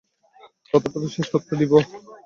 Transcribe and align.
কথাটা 0.73 0.97
তো 1.03 1.07
শেষ 1.15 1.27
করতে 1.33 1.53
দিবে। 1.59 1.77